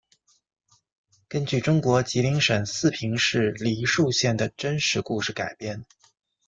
[1.27, 5.85] 根据中国吉林省四平市梨树县的真实故事改编。